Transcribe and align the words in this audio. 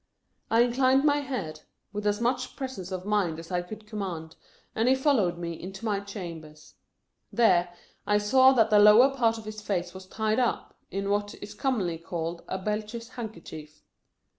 I 0.49 0.61
inclined 0.61 1.03
my 1.05 1.17
head, 1.19 1.61
with 1.93 2.07
as 2.07 2.19
much 2.19 2.55
presence 2.55 2.91
of 2.91 3.05
mind 3.05 3.37
as 3.37 3.51
I 3.51 3.61
could 3.61 3.85
command, 3.85 4.35
and 4.73 4.89
he 4.89 4.95
followed 4.95 5.37
me 5.37 5.53
into 5.53 5.85
my 5.85 5.99
chambers. 5.99 6.73
There, 7.31 7.71
I 8.07 8.17
saw 8.17 8.51
that 8.53 8.71
the 8.71 8.79
lower 8.79 9.13
part 9.13 9.37
of 9.37 9.45
his 9.45 9.61
face 9.61 9.93
was 9.93 10.07
tied 10.07 10.39
up, 10.39 10.75
in 10.89 11.11
what 11.11 11.35
is 11.35 11.53
commonly 11.53 11.99
called 11.99 12.43
a 12.47 12.57
Belcher 12.57 13.01
handkerchief. 13.11 13.83